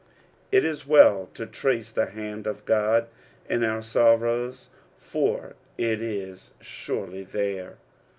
[0.51, 3.05] It is well to tisce the band qf Qod
[3.47, 7.77] in our sorrows, for it is trurely there.